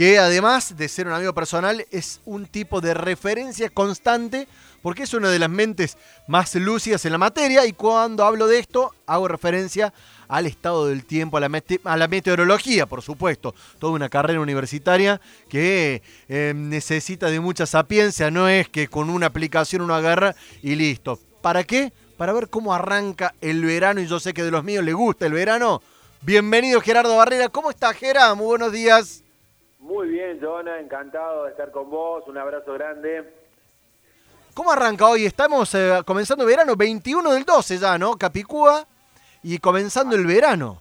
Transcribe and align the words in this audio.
que 0.00 0.18
además 0.18 0.78
de 0.78 0.88
ser 0.88 1.08
un 1.08 1.12
amigo 1.12 1.34
personal, 1.34 1.84
es 1.90 2.22
un 2.24 2.46
tipo 2.46 2.80
de 2.80 2.94
referencia 2.94 3.68
constante, 3.68 4.48
porque 4.80 5.02
es 5.02 5.12
una 5.12 5.28
de 5.28 5.38
las 5.38 5.50
mentes 5.50 5.98
más 6.26 6.54
lúcidas 6.54 7.04
en 7.04 7.12
la 7.12 7.18
materia, 7.18 7.66
y 7.66 7.74
cuando 7.74 8.24
hablo 8.24 8.46
de 8.46 8.60
esto, 8.60 8.94
hago 9.04 9.28
referencia 9.28 9.92
al 10.26 10.46
estado 10.46 10.86
del 10.86 11.04
tiempo, 11.04 11.36
a 11.36 11.40
la, 11.40 11.62
a 11.84 11.96
la 11.98 12.08
meteorología, 12.08 12.86
por 12.86 13.02
supuesto. 13.02 13.54
Toda 13.78 13.92
una 13.92 14.08
carrera 14.08 14.40
universitaria 14.40 15.20
que 15.50 16.00
eh, 16.30 16.54
necesita 16.56 17.26
de 17.26 17.38
mucha 17.38 17.66
sapiencia, 17.66 18.30
no 18.30 18.48
es 18.48 18.70
que 18.70 18.88
con 18.88 19.10
una 19.10 19.26
aplicación 19.26 19.82
uno 19.82 19.94
agarra 19.94 20.34
y 20.62 20.76
listo. 20.76 21.20
¿Para 21.42 21.64
qué? 21.64 21.92
Para 22.16 22.32
ver 22.32 22.48
cómo 22.48 22.72
arranca 22.72 23.34
el 23.42 23.62
verano, 23.66 24.00
y 24.00 24.06
yo 24.06 24.18
sé 24.18 24.32
que 24.32 24.44
de 24.44 24.50
los 24.50 24.64
míos 24.64 24.82
le 24.82 24.94
gusta 24.94 25.26
el 25.26 25.34
verano. 25.34 25.82
Bienvenido 26.22 26.80
Gerardo 26.80 27.18
Barrera, 27.18 27.50
¿cómo 27.50 27.68
está 27.68 27.92
Gerardo? 27.92 28.36
Muy 28.36 28.46
buenos 28.46 28.72
días. 28.72 29.24
Muy 29.90 30.08
bien, 30.08 30.38
Jonah, 30.40 30.78
encantado 30.78 31.46
de 31.46 31.50
estar 31.50 31.72
con 31.72 31.90
vos, 31.90 32.22
un 32.28 32.38
abrazo 32.38 32.74
grande. 32.74 33.24
¿Cómo 34.54 34.70
arranca 34.70 35.08
hoy? 35.08 35.26
Estamos 35.26 35.74
eh, 35.74 36.02
comenzando 36.06 36.46
verano, 36.46 36.76
21 36.76 37.32
del 37.32 37.44
12 37.44 37.76
ya, 37.76 37.98
¿no? 37.98 38.16
Capicúa 38.16 38.86
y 39.42 39.58
comenzando 39.58 40.14
el 40.14 40.24
verano. 40.28 40.80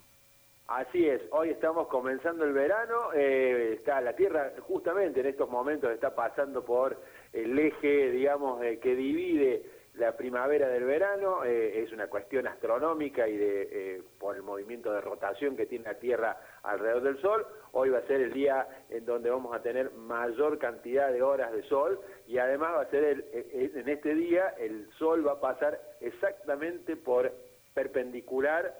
Así 0.67 1.09
es, 1.09 1.23
hoy 1.31 1.49
estamos 1.49 1.87
comenzando 1.87 2.45
el 2.45 2.53
verano, 2.53 3.11
eh, 3.15 3.77
está 3.79 3.99
la 3.99 4.15
Tierra 4.15 4.51
justamente 4.67 5.21
en 5.21 5.25
estos 5.25 5.49
momentos 5.49 5.89
está 5.89 6.13
pasando 6.13 6.63
por 6.63 6.95
el 7.33 7.57
eje, 7.57 8.11
digamos, 8.11 8.61
eh, 8.61 8.77
que 8.77 8.95
divide 8.95 9.63
la 9.99 10.15
primavera 10.15 10.69
del 10.69 10.85
verano, 10.85 11.43
eh, 11.43 11.83
es 11.83 11.91
una 11.91 12.07
cuestión 12.07 12.47
astronómica 12.47 13.27
y 13.27 13.37
de 13.37 14.01
por 14.17 14.35
el 14.35 14.43
movimiento 14.43 14.91
de 14.93 15.01
rotación 15.01 15.55
que 15.55 15.65
tiene 15.65 15.85
la 15.85 15.99
Tierra 15.99 16.37
alrededor 16.63 17.03
del 17.03 17.21
Sol. 17.21 17.45
Hoy 17.73 17.89
va 17.89 17.99
a 17.99 18.07
ser 18.07 18.21
el 18.21 18.33
día 18.33 18.67
en 18.89 19.05
donde 19.05 19.29
vamos 19.29 19.55
a 19.55 19.61
tener 19.61 19.91
mayor 19.91 20.57
cantidad 20.57 21.11
de 21.11 21.21
horas 21.21 21.51
de 21.51 21.63
sol 21.63 21.99
y 22.27 22.37
además 22.37 22.73
va 22.75 22.81
a 22.81 22.89
ser 22.89 23.03
el, 23.03 23.25
en 23.33 23.89
este 23.89 24.15
día 24.15 24.55
el 24.57 24.87
Sol 24.97 25.25
va 25.25 25.33
a 25.33 25.39
pasar 25.39 25.79
exactamente 26.01 26.95
por 26.95 27.31
perpendicular 27.73 28.75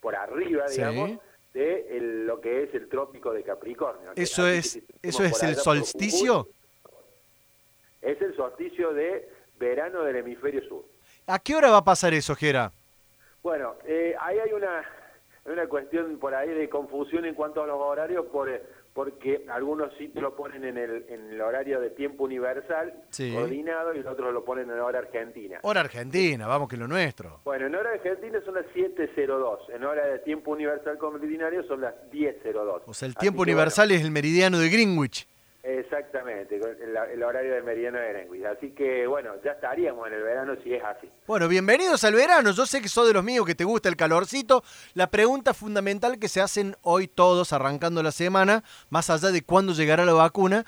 por 0.00 0.14
arriba, 0.14 0.66
digamos, 0.68 1.18
de 1.54 1.98
lo 2.00 2.40
que 2.40 2.64
es 2.64 2.74
el 2.74 2.88
trópico 2.88 3.32
de 3.32 3.42
Capricornio. 3.42 4.12
¿Eso 4.14 4.46
es, 4.46 4.80
eso 5.02 5.24
es 5.24 5.42
el 5.42 5.56
solsticio? 5.56 6.48
Es 8.00 8.20
el 8.22 8.36
solsticio 8.36 8.92
de 8.92 9.28
verano 9.58 10.02
del 10.02 10.16
hemisferio 10.16 10.62
sur. 10.68 10.84
¿A 11.26 11.38
qué 11.38 11.54
hora 11.54 11.70
va 11.70 11.78
a 11.78 11.84
pasar 11.84 12.14
eso, 12.14 12.34
Gera? 12.34 12.72
Bueno, 13.42 13.74
eh, 13.84 14.14
ahí 14.20 14.38
hay 14.38 14.52
una, 14.52 14.84
una 15.44 15.66
cuestión 15.66 16.18
por 16.18 16.34
ahí 16.34 16.50
de 16.50 16.68
confusión 16.68 17.24
en 17.24 17.34
cuanto 17.34 17.62
a 17.62 17.66
los 17.66 17.76
horarios 17.76 18.26
por 18.26 18.48
porque 18.98 19.44
algunos 19.48 19.94
sitios 19.96 20.20
lo 20.20 20.34
ponen 20.34 20.64
en 20.64 20.76
el, 20.76 21.06
en 21.08 21.30
el 21.30 21.40
horario 21.40 21.78
de 21.78 21.90
tiempo 21.90 22.24
universal, 22.24 22.92
coordinado, 23.32 23.94
y 23.94 24.00
otros 24.00 24.34
lo 24.34 24.44
ponen 24.44 24.68
en 24.68 24.80
hora 24.80 24.98
argentina. 24.98 25.60
Hora 25.62 25.82
argentina, 25.82 26.48
vamos 26.48 26.68
que 26.68 26.76
lo 26.76 26.88
nuestro. 26.88 27.40
Bueno, 27.44 27.66
en 27.68 27.76
hora 27.76 27.90
argentina 27.90 28.40
son 28.44 28.54
las 28.54 28.66
7.02, 28.74 29.72
en 29.72 29.84
hora 29.84 30.04
de 30.04 30.18
tiempo 30.18 30.50
universal 30.50 30.98
coordinario 30.98 31.62
son 31.62 31.82
las 31.82 31.94
10.02. 32.10 32.82
O 32.86 32.92
sea, 32.92 33.06
el 33.06 33.14
tiempo 33.14 33.42
universal 33.42 33.92
es 33.92 34.02
el 34.02 34.10
meridiano 34.10 34.58
de 34.58 34.68
Greenwich. 34.68 35.28
Exactamente, 35.62 36.56
el, 36.56 37.22
horario 37.22 37.52
del 37.52 37.64
meridiano 37.64 37.98
de 37.98 38.12
Greenwich. 38.12 38.44
Así 38.44 38.70
que, 38.70 39.06
bueno, 39.06 39.32
ya 39.44 39.52
estaríamos 39.52 40.06
en 40.06 40.14
el 40.14 40.22
verano 40.22 40.56
si 40.62 40.72
es 40.72 40.82
así. 40.84 41.10
Bueno, 41.26 41.48
bienvenidos 41.48 42.04
al 42.04 42.14
verano. 42.14 42.52
Yo 42.52 42.64
sé 42.64 42.80
que 42.80 42.88
sos 42.88 43.08
de 43.08 43.12
los 43.12 43.24
míos 43.24 43.44
que 43.44 43.56
te 43.56 43.64
gusta 43.64 43.88
el 43.88 43.96
calorcito. 43.96 44.62
La 44.94 45.08
pregunta 45.08 45.54
fundamental 45.54 46.18
que 46.20 46.28
se 46.28 46.40
hacen 46.40 46.76
hoy 46.82 47.08
todos 47.08 47.52
arrancando 47.52 48.02
la 48.04 48.12
semana, 48.12 48.62
más 48.88 49.10
allá 49.10 49.30
de 49.30 49.42
cuándo 49.42 49.72
llegará 49.72 50.04
la 50.04 50.12
vacuna, 50.12 50.64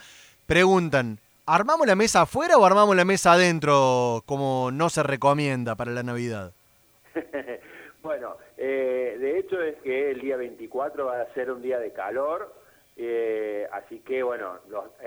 preguntan, 0.47 1.20
¿armamos 1.47 1.86
la 1.86 1.94
mesa 1.94 2.22
afuera 2.22 2.58
o 2.58 2.64
armamos 2.64 2.97
la 2.97 3.04
mesa 3.04 3.34
adentro 3.34 4.25
como 4.27 4.70
no 4.72 4.91
se 4.91 5.04
recomienda 5.04 5.77
para 5.77 5.92
la 5.92 6.02
Navidad? 6.02 6.52
bueno, 8.03 8.37
eh, 8.56 9.16
de 9.20 9.38
hecho 9.38 9.62
es 9.62 9.76
que 9.82 10.10
el 10.10 10.20
día 10.20 10.37
24 10.37 11.06
va 11.06 11.20
a 11.20 11.32
ser 11.32 11.53
un 11.53 11.62
día 11.62 11.78
de 11.78 11.93
calor 11.93 12.59
eh, 13.03 13.66
así 13.72 14.00
que 14.00 14.22
bueno, 14.22 14.59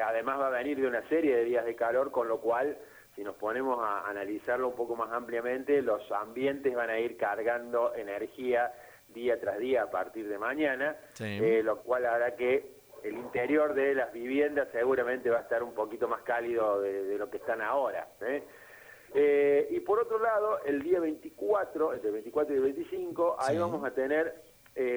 además 0.03 0.39
va 0.39 0.47
a 0.47 0.49
venir 0.49 0.81
de 0.81 0.87
una 0.87 1.07
serie 1.09 1.35
de 1.35 1.43
días 1.43 1.63
de 1.63 1.75
calor, 1.75 2.09
con 2.09 2.27
lo 2.27 2.39
cual 2.39 2.75
si 3.15 3.23
nos 3.23 3.35
ponemos 3.35 3.79
a 3.83 4.09
analizarlo 4.09 4.69
un 4.69 4.75
poco 4.75 4.95
más 4.95 5.11
ampliamente, 5.11 5.79
los 5.83 6.11
ambientes 6.11 6.73
van 6.73 6.89
a 6.89 6.97
ir 6.97 7.17
cargando 7.17 7.93
energía 7.93 8.73
día 9.13 9.39
tras 9.39 9.59
día 9.59 9.83
a 9.83 9.91
partir 9.91 10.27
de 10.27 10.39
mañana, 10.39 10.97
eh, 11.19 11.61
lo 11.63 11.81
cual 11.81 12.07
hará 12.07 12.35
que 12.35 12.65
el 13.03 13.13
interior 13.13 13.75
de 13.75 13.93
las 13.93 14.11
viviendas 14.11 14.69
seguramente 14.71 15.29
va 15.29 15.37
a 15.37 15.41
estar 15.41 15.61
un 15.61 15.75
poquito 15.75 16.07
más 16.07 16.23
cálido 16.23 16.81
de, 16.81 17.15
lo 17.15 17.29
que 17.29 17.37
están 17.37 17.61
ahora. 17.61 18.07
¿eh? 18.21 19.67
y 19.69 19.79
por 19.81 19.99
otro 19.99 20.17
lado, 20.17 20.63
el 20.65 20.81
día 20.81 20.99
24, 20.99 21.93
entre 21.93 22.07
el 22.07 22.13
24 22.13 22.55
y 22.55 22.57
el 22.57 22.63
25, 22.63 23.35
ahí 23.37 23.59
vamos 23.59 23.85
a 23.85 23.91
tener 23.91 24.33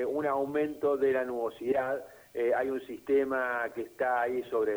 un 0.06 0.24
aumento 0.24 0.96
de 0.96 1.12
la 1.12 1.26
nubosidad, 1.26 2.02
eh, 2.38 2.52
hay 2.54 2.68
un 2.68 2.86
sistema 2.86 3.64
que 3.74 3.80
está 3.80 4.20
ahí 4.20 4.42
sobre 4.50 4.76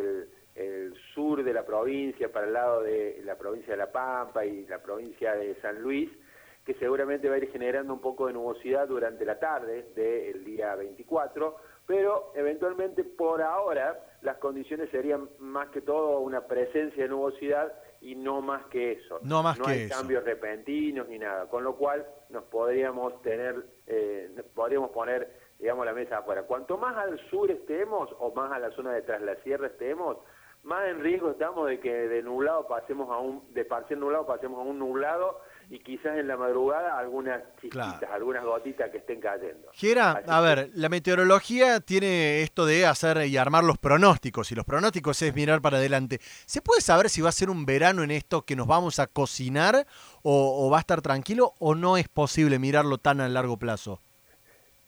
el, 0.56 0.94
sur 1.14 1.44
de 1.44 1.52
la 1.52 1.66
provincia, 1.66 2.32
para 2.32 2.48
el 2.48 2.54
lado 2.54 2.84
de 2.84 3.22
la 3.26 3.38
provincia 3.38 3.74
de 3.74 3.78
La 3.78 3.92
Pampa 3.92 4.46
y 4.46 4.66
la 4.66 4.82
provincia 4.82 5.34
de 5.36 5.60
San 5.62 5.82
Luis, 5.82 6.10
que 6.66 6.74
seguramente 6.76 7.28
va 7.28 7.36
a 7.36 7.40
ir 7.40 7.52
generando 7.52 7.94
un 7.94 8.00
poco 8.00 8.28
de 8.28 8.34
nubosidad 8.34 8.88
durante 8.88 9.26
la 9.26 9.40
tarde 9.40 9.92
del 9.94 10.46
día 10.46 10.74
24, 10.76 11.58
pero 11.86 12.32
eventualmente 12.34 13.04
por 13.04 13.42
ahora 13.42 14.00
las 14.22 14.38
condiciones 14.38 14.90
serían 14.90 15.28
más 15.40 15.68
que 15.70 15.82
todo 15.82 16.20
una 16.20 16.48
presencia 16.48 17.04
de 17.04 17.10
nubosidad 17.10 17.74
y 18.02 18.16
no 18.16 18.42
más 18.42 18.66
que 18.68 18.94
eso. 18.94 19.20
No 19.24 19.44
más 19.44 19.60
no 19.60 19.68
hay 19.68 19.90
cambios 19.90 20.24
repentinos 20.24 21.10
ni 21.10 21.20
nada, 21.20 21.48
con 21.50 21.64
lo 21.64 21.76
cual 21.76 22.06
nos 22.30 22.44
podríamos 22.46 23.22
tener, 23.22 23.66
eh, 23.90 24.44
podríamos 24.56 24.92
poner 24.92 25.28
digamos, 25.60 25.86
la 25.86 25.94
mesa 25.94 26.20
afuera. 26.20 26.44
Cuanto 26.44 26.78
más 26.78 26.96
al 26.96 27.20
sur 27.30 27.52
estemos 27.52 28.10
o 28.20 28.32
más 28.34 28.52
a 28.52 28.60
la 28.60 28.72
zona 28.72 28.94
de 28.94 29.02
tras 29.02 29.22
la 29.22 29.36
sierra 29.38 29.68
estemos, 29.68 30.18
más 30.64 30.88
en 30.88 31.02
riesgo 31.02 31.32
estamos 31.32 31.68
de 31.68 31.80
que 31.80 31.92
de 31.92 32.24
nublado 32.24 32.68
pasemos 32.68 33.10
a 33.10 33.18
un, 33.18 33.54
de 33.54 33.66
parcial 33.66 34.00
nublado 34.00 34.26
pasemos 34.26 34.60
a 34.60 34.64
un 34.64 34.80
nublado 34.80 35.40
y 35.70 35.80
quizás 35.80 36.18
en 36.18 36.28
la 36.28 36.36
madrugada 36.36 36.98
algunas 36.98 37.44
chiquitas, 37.62 38.04
algunas 38.12 38.44
gotitas 38.44 38.90
que 38.90 38.98
estén 38.98 39.20
cayendo. 39.20 39.70
Giera, 39.74 40.24
a 40.28 40.42
ver, 40.42 40.72
la 40.74 40.90
meteorología 40.90 41.80
tiene 41.80 42.42
esto 42.42 42.66
de 42.66 42.88
hacer 42.88 43.28
y 43.28 43.38
armar 43.38 43.64
los 43.64 43.78
pronósticos, 43.78 44.52
y 44.52 44.56
los 44.56 44.66
pronósticos 44.66 45.22
es 45.22 45.36
mirar 45.36 45.62
para 45.62 45.78
adelante. 45.78 46.20
¿Se 46.46 46.62
puede 46.62 46.82
saber 46.82 47.10
si 47.10 47.22
va 47.22 47.30
a 47.30 47.34
ser 47.34 47.52
un 47.52 47.66
verano 47.66 48.02
en 48.02 48.10
esto 48.10 48.46
que 48.46 48.56
nos 48.56 48.66
vamos 48.66 48.98
a 48.98 49.08
cocinar 49.08 49.86
o, 50.24 50.66
o 50.66 50.72
va 50.72 50.78
a 50.78 50.82
estar 50.82 51.02
tranquilo 51.02 51.54
o 51.60 51.76
no 51.76 51.98
es 51.98 52.08
posible 52.08 52.58
mirarlo 52.58 52.98
tan 52.98 53.22
a 53.22 53.30
largo 53.30 53.58
plazo? 53.58 54.02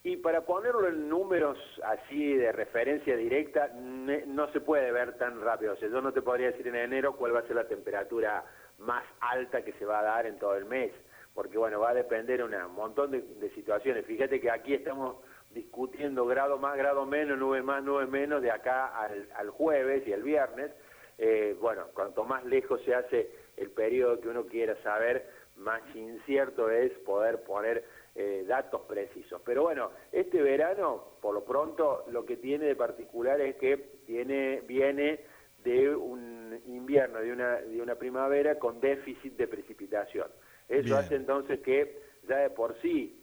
Y 0.03 0.17
para 0.17 0.41
ponerlo 0.45 0.87
en 0.87 1.07
números 1.07 1.59
así 1.83 2.35
de 2.35 2.51
referencia 2.51 3.15
directa, 3.15 3.69
no 3.75 4.51
se 4.51 4.59
puede 4.59 4.91
ver 4.91 5.17
tan 5.17 5.39
rápido. 5.41 5.73
O 5.73 5.75
sea, 5.75 5.89
yo 5.89 6.01
no 6.01 6.11
te 6.11 6.23
podría 6.23 6.47
decir 6.47 6.67
en 6.67 6.75
enero 6.75 7.15
cuál 7.15 7.35
va 7.35 7.39
a 7.39 7.47
ser 7.47 7.55
la 7.55 7.67
temperatura 7.67 8.43
más 8.79 9.03
alta 9.19 9.63
que 9.63 9.73
se 9.73 9.85
va 9.85 9.99
a 9.99 10.03
dar 10.03 10.25
en 10.25 10.39
todo 10.39 10.55
el 10.55 10.65
mes, 10.65 10.91
porque 11.35 11.57
bueno, 11.59 11.79
va 11.79 11.91
a 11.91 11.93
depender 11.93 12.43
un 12.43 12.51
montón 12.73 13.11
de, 13.11 13.51
situaciones. 13.53 14.05
Fíjate 14.07 14.41
que 14.41 14.49
aquí 14.49 14.73
estamos 14.73 15.17
discutiendo 15.51 16.25
grado 16.25 16.57
más, 16.57 16.75
grado 16.77 17.05
menos, 17.05 17.37
nube 17.37 17.61
más, 17.61 17.83
nube 17.83 18.07
menos, 18.07 18.41
de 18.41 18.49
acá 18.49 18.87
al, 18.97 19.49
jueves 19.51 20.07
y 20.07 20.13
el 20.13 20.23
viernes. 20.23 20.71
Eh, 21.19 21.55
bueno, 21.61 21.85
cuanto 21.93 22.23
más 22.23 22.43
lejos 22.45 22.81
se 22.85 22.95
hace 22.95 23.29
el 23.57 23.69
periodo 23.69 24.19
que 24.19 24.29
uno 24.29 24.47
quiera 24.47 24.75
saber, 24.81 25.29
más 25.57 25.81
incierto 25.93 26.71
es 26.71 26.91
poder 26.99 27.43
poner 27.43 27.83
eh, 28.13 28.43
datos 28.45 28.81
precisos. 28.81 29.41
Pero 29.45 29.63
bueno, 29.63 29.91
este 30.11 30.41
verano, 30.41 31.13
por 31.21 31.33
lo 31.33 31.45
pronto, 31.45 32.05
lo 32.11 32.25
que 32.25 32.37
tiene 32.37 32.65
de 32.65 32.75
particular 32.75 33.39
es 33.39 33.55
que 33.55 33.77
tiene, 34.05 34.61
viene 34.67 35.21
de 35.63 35.95
un 35.95 36.59
invierno, 36.67 37.19
de 37.19 37.31
una, 37.31 37.61
de 37.61 37.81
una 37.81 37.95
primavera 37.95 38.59
con 38.59 38.81
déficit 38.81 39.37
de 39.37 39.47
precipitación. 39.47 40.27
Eso 40.67 40.97
hace 40.97 41.15
entonces 41.15 41.59
que 41.61 42.01
ya 42.27 42.37
de 42.37 42.49
por 42.49 42.79
sí 42.81 43.17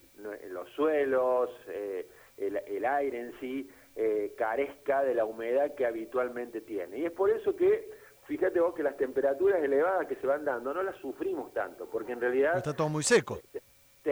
los 0.50 0.68
suelos, 0.70 1.50
eh, 1.68 2.08
el, 2.36 2.84
aire 2.84 3.20
en 3.20 3.40
sí, 3.40 3.70
eh, 3.94 4.34
carezca 4.36 5.02
de 5.02 5.14
la 5.14 5.24
humedad 5.24 5.74
que 5.74 5.86
habitualmente 5.86 6.60
tiene. 6.60 6.98
Y 6.98 7.04
es 7.04 7.12
por 7.12 7.30
eso 7.30 7.54
que, 7.54 7.90
fíjate 8.26 8.60
vos 8.60 8.74
que 8.74 8.82
las 8.82 8.96
temperaturas 8.96 9.62
elevadas 9.62 10.06
que 10.06 10.16
se 10.16 10.26
van 10.26 10.44
dando 10.44 10.72
no 10.72 10.82
las 10.82 10.96
sufrimos 10.96 11.52
tanto, 11.52 11.88
porque 11.90 12.12
en 12.12 12.20
realidad... 12.20 12.56
Está 12.56 12.74
todo 12.74 12.88
muy 12.88 13.02
seco 13.02 13.40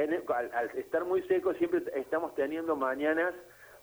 al, 0.00 0.70
estar 0.76 1.04
muy 1.04 1.22
seco 1.22 1.54
siempre 1.54 1.82
estamos 1.94 2.34
teniendo 2.34 2.76
mañanas 2.76 3.34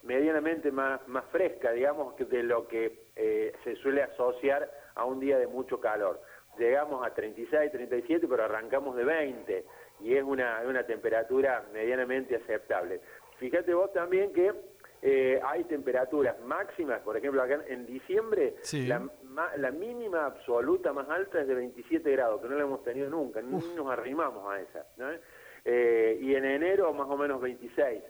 medianamente 0.04 0.72
más, 0.72 1.06
más 1.08 1.24
frescas, 1.32 1.74
digamos, 1.74 2.16
de 2.18 2.44
lo 2.44 2.68
que 2.68 3.06
eh, 3.16 3.54
se 3.64 3.76
suele 3.78 4.04
asociar 4.04 4.70
a 4.96 5.06
un 5.06 5.20
día 5.20 5.38
de 5.40 5.48
mucho 5.48 5.80
calor. 5.80 6.22
Llegamos 6.58 7.06
a 7.06 7.14
36, 7.14 7.72
37, 7.72 8.28
pero 8.28 8.44
arrancamos 8.44 8.96
de 8.96 9.06
20 9.06 9.66
y 10.02 10.16
es 10.16 10.24
una, 10.24 10.62
una 10.68 10.86
temperatura 10.86 11.64
medianamente 11.74 12.36
aceptable. 12.36 13.00
Fíjate 13.40 13.74
vos 13.74 13.92
también 13.94 14.34
que 14.34 14.54
eh, 15.02 15.42
hay 15.44 15.64
temperaturas 15.66 16.40
máximas, 16.42 17.02
por 17.02 17.18
ejemplo, 17.18 17.42
acá 17.42 17.60
en 17.68 17.86
diciembre, 17.86 18.56
Sí. 18.62 18.86
la, 18.86 19.00
ma- 19.24 19.52
la 19.58 19.72
mínima 19.72 20.26
absoluta 20.26 20.94
más 20.94 21.10
alta 21.10 21.42
es 21.42 21.48
de 21.48 21.56
27 21.56 22.10
grados, 22.12 22.42
que 22.42 22.48
no 22.50 22.56
la 22.56 22.64
hemos 22.64 22.84
tenido 22.84 23.10
nunca, 23.10 23.42
ni 23.42 23.52
nos 23.76 23.90
arrimamos 23.90 24.50
a 24.54 24.60
esa. 24.62 24.86
¿no? 24.98 25.08
Eh, 25.66 26.20
y 26.22 26.36
en 26.36 26.46
enero 26.46 26.94
más 26.94 27.08
o 27.10 27.18
menos 27.18 27.42
26. 27.42 28.04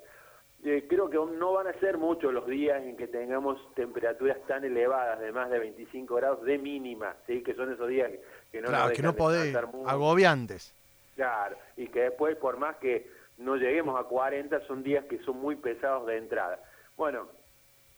Eh, 0.65 0.85
creo 0.87 1.09
que 1.09 1.17
no 1.17 1.53
van 1.53 1.67
a 1.67 1.73
ser 1.73 1.97
muchos 1.97 2.33
los 2.33 2.47
días 2.47 2.81
en 2.83 2.95
que 2.95 3.07
tengamos 3.07 3.59
temperaturas 3.75 4.37
tan 4.47 4.63
elevadas, 4.63 5.19
de 5.19 5.31
más 5.33 5.49
de 5.49 5.59
25 5.59 6.15
grados 6.15 6.43
de 6.43 6.57
mínima, 6.57 7.15
¿sí? 7.27 7.43
que 7.43 7.53
son 7.53 7.73
esos 7.73 7.89
días 7.89 8.09
que, 8.09 8.21
que 8.51 8.61
no 8.61 8.69
claro, 8.69 8.83
nos 8.85 8.91
que 8.93 9.01
dejan 9.01 9.11
no 9.11 9.17
podés, 9.17 9.43
descansar 9.43 9.73
mucho. 9.75 9.89
agobiantes. 9.89 10.73
Claro, 11.15 11.57
y 11.75 11.87
que 11.87 12.03
después, 12.03 12.37
por 12.37 12.57
más 12.57 12.77
que 12.77 13.07
no 13.37 13.57
lleguemos 13.57 13.99
a 13.99 14.05
40, 14.05 14.65
son 14.65 14.83
días 14.83 15.03
que 15.05 15.19
son 15.19 15.37
muy 15.37 15.57
pesados 15.57 16.07
de 16.07 16.17
entrada. 16.17 16.59
Bueno, 16.95 17.27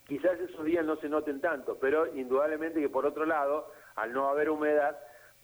quizás 0.08 0.40
esos 0.40 0.66
días 0.66 0.84
no 0.84 0.96
se 0.98 1.08
noten 1.08 1.40
tanto, 1.42 1.78
pero 1.80 2.08
indudablemente 2.16 2.82
que 2.82 2.90
por 2.90 3.06
otro 3.06 3.26
lado, 3.26 3.72
al 3.96 4.12
no 4.12 4.28
haber 4.28 4.50
humedad, 4.50 4.98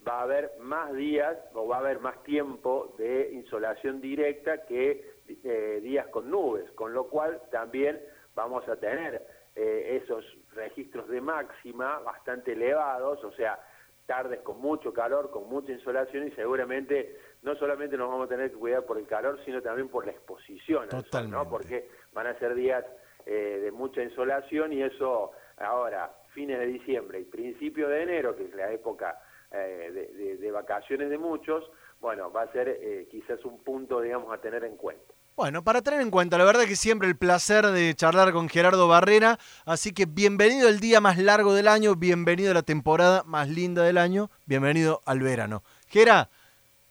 va 0.07 0.19
a 0.19 0.21
haber 0.23 0.51
más 0.59 0.93
días 0.93 1.37
o 1.53 1.67
va 1.67 1.77
a 1.77 1.79
haber 1.79 1.99
más 1.99 2.21
tiempo 2.23 2.95
de 2.97 3.31
insolación 3.33 4.01
directa 4.01 4.65
que 4.65 5.21
eh, 5.43 5.79
días 5.81 6.07
con 6.07 6.29
nubes, 6.29 6.69
con 6.71 6.93
lo 6.93 7.07
cual 7.07 7.41
también 7.51 8.01
vamos 8.35 8.67
a 8.67 8.75
tener 8.77 9.25
eh, 9.55 10.01
esos 10.03 10.25
registros 10.53 11.07
de 11.07 11.21
máxima 11.21 11.99
bastante 11.99 12.53
elevados, 12.53 13.23
o 13.23 13.31
sea, 13.33 13.59
tardes 14.05 14.41
con 14.41 14.59
mucho 14.59 14.93
calor, 14.93 15.29
con 15.29 15.47
mucha 15.47 15.71
insolación 15.71 16.27
y 16.27 16.31
seguramente 16.31 17.17
no 17.43 17.55
solamente 17.55 17.95
nos 17.95 18.09
vamos 18.09 18.25
a 18.25 18.29
tener 18.29 18.51
que 18.51 18.57
cuidar 18.57 18.83
por 18.85 18.97
el 18.97 19.07
calor, 19.07 19.39
sino 19.45 19.61
también 19.61 19.89
por 19.89 20.05
la 20.05 20.11
exposición 20.11 20.87
al 20.91 21.05
sol. 21.05 21.29
¿no? 21.29 21.47
Porque 21.47 21.89
van 22.13 22.27
a 22.27 22.37
ser 22.39 22.55
días 22.55 22.85
eh, 23.25 23.59
de 23.61 23.71
mucha 23.71 24.01
insolación 24.01 24.73
y 24.73 24.81
eso 24.81 25.31
ahora, 25.57 26.11
fines 26.33 26.59
de 26.59 26.65
diciembre 26.67 27.19
y 27.19 27.25
principio 27.25 27.87
de 27.87 28.03
enero, 28.03 28.35
que 28.35 28.45
es 28.45 28.55
la 28.55 28.71
época 28.71 29.17
eh, 29.51 30.37
de, 30.39 30.51
vacaciones 30.51 31.09
de 31.09 31.17
muchos, 31.17 31.63
bueno, 31.99 32.31
va 32.31 32.43
a 32.43 32.51
ser 32.51 32.67
eh, 32.69 33.07
quizás 33.09 33.43
un 33.45 33.59
punto, 33.59 34.01
digamos, 34.01 34.33
a 34.33 34.39
tener 34.39 34.63
en 34.63 34.75
cuenta. 34.75 35.13
Bueno, 35.35 35.63
para 35.63 35.81
tener 35.81 36.01
en 36.01 36.11
cuenta, 36.11 36.37
la 36.37 36.43
verdad 36.43 36.65
que 36.65 36.75
siempre 36.75 37.07
el 37.07 37.15
placer 37.15 37.65
de 37.67 37.95
charlar 37.95 38.33
con 38.33 38.49
Gerardo 38.49 38.87
Barrera, 38.87 39.39
así 39.65 39.93
que 39.93 40.05
bienvenido 40.05 40.67
el 40.67 40.79
día 40.79 41.01
más 41.01 41.17
largo 41.17 41.53
del 41.53 41.67
año, 41.67 41.95
bienvenido 41.95 42.51
a 42.51 42.53
la 42.53 42.63
temporada 42.63 43.23
más 43.25 43.49
linda 43.49 43.83
del 43.83 43.97
año, 43.97 44.29
bienvenido 44.45 45.01
al 45.05 45.19
verano. 45.19 45.63
Gera, 45.87 46.29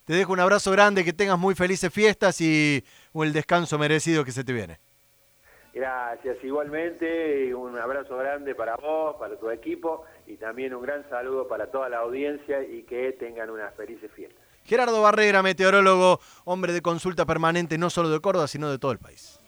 te 0.05 0.15
dejo 0.15 0.33
un 0.33 0.41
abrazo 0.41 0.73
grande, 0.73 1.05
que 1.05 1.13
tengas 1.13 1.39
muy 1.39 1.55
felices 1.55 1.93
fiestas 1.93 2.41
y 2.41 2.83
el 3.15 3.33
descanso 3.33 3.79
merecido 3.79 4.25
que 4.25 4.33
se 4.33 4.43
te 4.43 4.53
viene. 4.53 4.81
Gracias, 5.73 6.37
igualmente, 6.43 7.55
un 7.55 7.79
abrazo 7.79 8.17
grande 8.17 8.55
para 8.55 8.77
vos, 8.77 9.17
para 9.19 9.39
tu 9.39 9.51
equipo 9.51 10.05
y 10.27 10.37
también 10.37 10.75
un 10.75 10.83
gran 10.83 11.09
saludo 11.09 11.47
para 11.47 11.71
toda 11.71 11.89
la 11.89 11.99
audiencia 11.99 12.63
y 12.63 12.83
que 12.83 13.13
tengan 13.13 13.51
unas 13.51 13.75
felices 13.75 14.11
fiestas. 14.13 14.43
Gerardo 14.65 15.01
Barrera, 15.01 15.43
meteorólogo, 15.43 16.21
hombre 16.45 16.73
de 16.73 16.83
consulta 16.83 17.25
permanente 17.25 17.79
no 17.79 17.89
solo 17.89 18.11
de 18.11 18.21
Córdoba, 18.21 18.49
sino 18.49 18.71
de 18.71 18.79
todo 18.79 18.93
el 18.93 18.99
país. 18.99 19.39